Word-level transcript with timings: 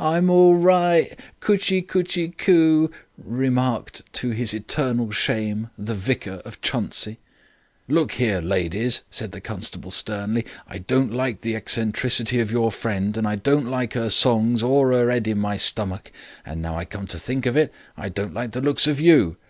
"'I'm 0.00 0.30
all 0.30 0.54
righ'. 0.54 1.14
Cutchy, 1.40 1.82
cutchy, 1.82 2.28
coo!' 2.28 2.90
remarked, 3.22 4.00
to 4.14 4.30
his 4.30 4.54
eternal 4.54 5.10
shame, 5.10 5.68
the 5.76 5.94
Vicar 5.94 6.40
of 6.46 6.62
Chuntsey. 6.62 7.18
"'Look 7.86 8.12
here, 8.12 8.40
ladies,' 8.40 9.02
said 9.10 9.32
the 9.32 9.42
constable 9.42 9.90
sternly, 9.90 10.46
'I 10.68 10.78
don't 10.78 11.12
like 11.12 11.42
the 11.42 11.54
eccentricity 11.54 12.40
of 12.40 12.50
your 12.50 12.72
friend, 12.72 13.14
and 13.18 13.28
I 13.28 13.36
don't 13.36 13.66
like 13.66 13.94
'er 13.94 14.08
songs, 14.08 14.62
or 14.62 14.90
'er 14.94 15.10
'ead 15.12 15.28
in 15.28 15.36
my 15.36 15.58
stomach. 15.58 16.12
And 16.46 16.62
now 16.62 16.74
I 16.76 16.86
come 16.86 17.06
to 17.06 17.18
think 17.18 17.44
of 17.44 17.54
it, 17.54 17.70
I 17.94 18.08
don't 18.08 18.32
like 18.32 18.52
the 18.52 18.62
looks 18.62 18.86
of 18.86 19.02
you. 19.02 19.36